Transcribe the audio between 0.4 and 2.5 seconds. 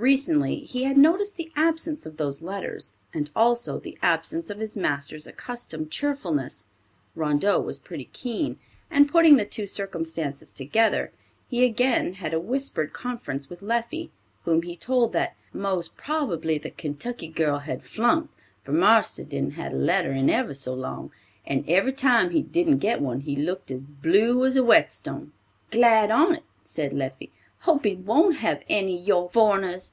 he had noticed the absence of those